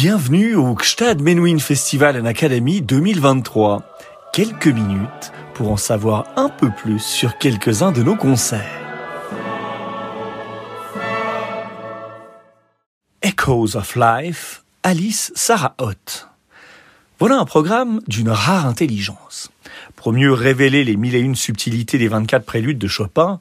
[0.00, 3.82] Bienvenue au Gstad Menuhin Festival and Academy 2023.
[4.32, 8.62] Quelques minutes pour en savoir un peu plus sur quelques-uns de nos concerts.
[13.22, 16.28] Echoes of Life, Alice Sarah Ott.
[17.18, 19.50] Voilà un programme d'une rare intelligence.
[19.96, 23.40] Pour mieux révéler les mille et une subtilités des 24 préludes de Chopin,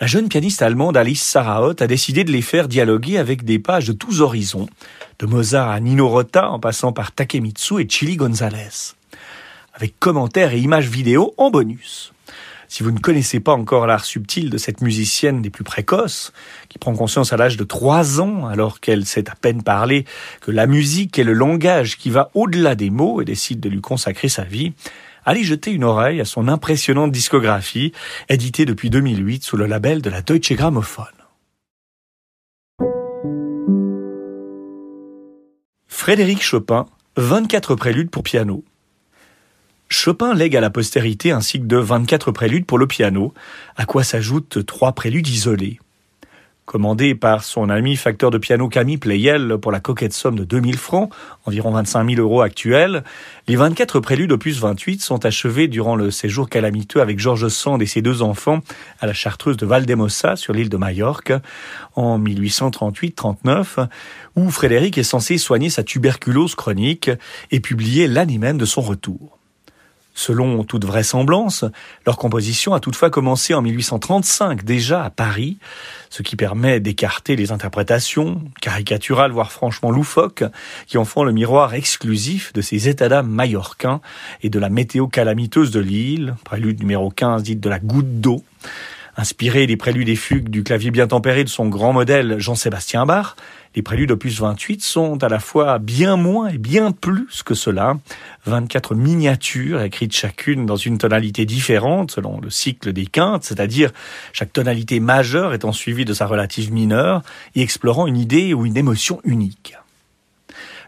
[0.00, 3.86] la jeune pianiste allemande Alice Sarahot a décidé de les faire dialoguer avec des pages
[3.86, 4.68] de tous horizons,
[5.18, 8.94] de Mozart à Nino Rota en passant par Takemitsu et Chili Gonzalez,
[9.72, 12.12] avec commentaires et images vidéo en bonus.
[12.66, 16.32] Si vous ne connaissez pas encore l'art subtil de cette musicienne des plus précoces,
[16.68, 20.06] qui prend conscience à l'âge de trois ans, alors qu'elle sait à peine parler,
[20.40, 23.80] que la musique est le langage qui va au-delà des mots et décide de lui
[23.80, 24.72] consacrer sa vie,
[25.24, 27.92] allez jeter une oreille à son impressionnante discographie,
[28.28, 31.04] éditée depuis 2008 sous le label de la Deutsche Grammophon.
[35.86, 38.64] Frédéric Chopin, 24 préludes pour piano.
[39.88, 43.32] Chopin lègue à la postérité un cycle de 24 préludes pour le piano,
[43.76, 45.78] à quoi s'ajoutent trois préludes isolés.
[46.66, 50.78] Commandé par son ami facteur de piano Camille Pleyel pour la coquette somme de 2000
[50.78, 51.10] francs,
[51.44, 53.04] environ 25 000 euros actuels,
[53.46, 57.86] les 24 préludes opus 28 sont achevés durant le séjour calamiteux avec Georges Sand et
[57.86, 58.60] ses deux enfants
[58.98, 61.34] à la chartreuse de Valdemossa sur l'île de Majorque
[61.96, 63.86] en 1838-39,
[64.36, 67.10] où Frédéric est censé soigner sa tuberculose chronique
[67.50, 69.38] et publier l'année même de son retour.
[70.16, 71.64] Selon toute vraisemblance,
[72.06, 75.58] leur composition a toutefois commencé en 1835 déjà à Paris,
[76.08, 80.44] ce qui permet d'écarter les interprétations, caricaturales voire franchement loufoques,
[80.86, 84.00] qui en font le miroir exclusif de ces états d'âme mallorquins
[84.42, 88.44] et de la météo calamiteuse de l'île, prélude numéro 15 dite de la goutte d'eau,
[89.16, 93.36] Inspiré des préludes et fugues du clavier bien tempéré de son grand modèle Jean-Sébastien Bach,
[93.76, 97.96] les préludes opus 28 sont à la fois bien moins et bien plus que cela.
[98.46, 103.90] 24 miniatures écrites chacune dans une tonalité différente selon le cycle des quintes, c'est-à-dire
[104.32, 107.22] chaque tonalité majeure étant suivie de sa relative mineure
[107.54, 109.76] et explorant une idée ou une émotion unique.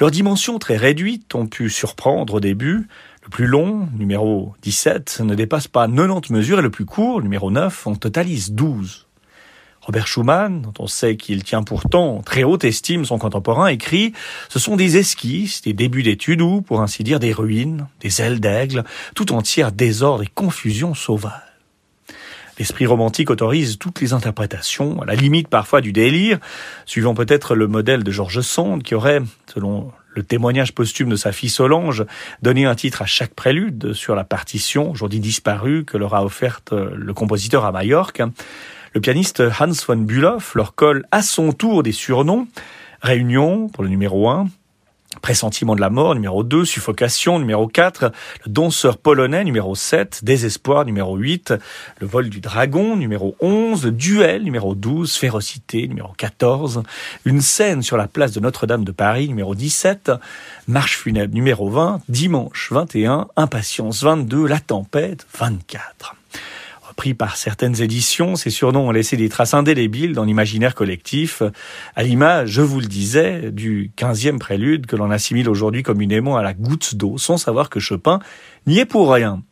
[0.00, 2.88] Leurs dimensions très réduites ont pu surprendre au début,
[3.22, 7.50] le plus long, numéro 17, ne dépasse pas 90 mesures et le plus court, numéro
[7.50, 9.06] 9, en totalise 12.
[9.82, 14.14] Robert Schumann, dont on sait qu'il tient pourtant très haute estime son contemporain, écrit
[14.48, 18.40] Ce sont des esquisses, des débuts d'études ou, pour ainsi dire, des ruines, des ailes
[18.40, 18.84] d'aigle,
[19.14, 21.49] tout entière désordre et confusion sauvage.
[22.60, 26.38] L'esprit romantique autorise toutes les interprétations, à la limite parfois du délire,
[26.84, 31.32] suivant peut-être le modèle de Georges Sand, qui aurait, selon le témoignage posthume de sa
[31.32, 32.04] fille Solange,
[32.42, 36.72] donné un titre à chaque prélude sur la partition, aujourd'hui disparue, que leur a offerte
[36.72, 38.20] le compositeur à Majorque.
[38.92, 42.46] Le pianiste Hans von Bülow leur colle à son tour des surnoms.
[43.00, 44.48] Réunion pour le numéro 1,
[45.22, 48.12] Pressentiment de la mort, numéro 2, Suffocation, numéro 4,
[48.46, 51.54] Le danseur polonais, numéro 7, Désespoir, numéro 8,
[51.98, 56.84] Le vol du dragon, numéro 11, Duel, numéro 12, Férocité, numéro 14,
[57.24, 60.12] Une scène sur la place de Notre-Dame de Paris, numéro 17,
[60.68, 66.19] Marche funèbre, numéro 20, Dimanche 21, Impatience 22, La tempête 24
[66.94, 71.42] pris par certaines éditions, ces surnoms ont laissé des traces indélébiles dans l'imaginaire collectif,
[71.96, 76.42] à l'image, je vous le disais, du 15e prélude que l'on assimile aujourd'hui communément à
[76.42, 78.20] la goutte d'eau, sans savoir que Chopin
[78.66, 79.42] n'y est pour rien.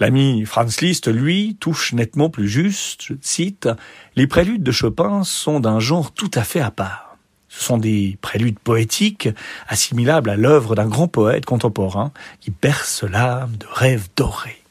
[0.00, 3.68] L'ami Franz Liszt, lui, touche nettement plus juste, je cite,
[4.16, 7.16] Les préludes de Chopin sont d'un genre tout à fait à part.
[7.48, 9.28] Ce sont des préludes poétiques,
[9.68, 14.61] assimilables à l'œuvre d'un grand poète contemporain qui berce l'âme de rêves dorés.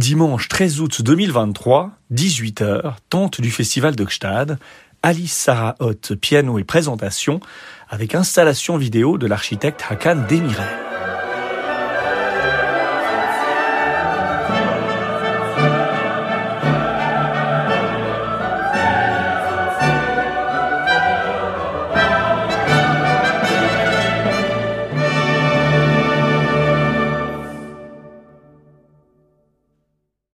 [0.00, 4.58] Dimanche 13 août 2023, 18h, tente du festival de Gstad,
[5.02, 7.40] Alice Sarah Hott, piano et présentation,
[7.90, 10.89] avec installation vidéo de l'architecte Hakan Demirel.